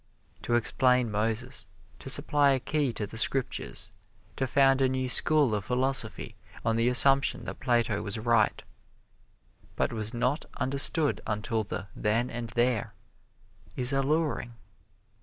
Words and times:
To 0.41 0.55
explain 0.55 1.11
Moses; 1.11 1.67
to 1.99 2.09
supply 2.09 2.53
a 2.53 2.59
key 2.59 2.91
to 2.93 3.05
the 3.05 3.19
Scriptures; 3.19 3.91
to 4.35 4.47
found 4.47 4.81
a 4.81 4.89
new 4.89 5.07
School 5.07 5.53
of 5.53 5.65
Philosophy 5.65 6.35
on 6.65 6.75
the 6.75 6.87
assumption 6.89 7.45
that 7.45 7.59
Plato 7.59 8.01
was 8.01 8.17
right, 8.17 8.63
but 9.75 9.93
was 9.93 10.11
not 10.11 10.43
understood 10.57 11.21
until 11.27 11.63
the 11.63 11.85
Then 11.95 12.31
and 12.31 12.49
There, 12.49 12.95
is 13.75 13.93
alluring. 13.93 14.55